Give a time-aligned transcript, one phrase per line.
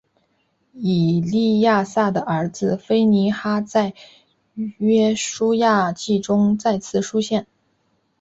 [0.73, 3.93] 以利亚撒的儿子非尼哈在
[4.79, 7.45] 约书亚记中再次出现。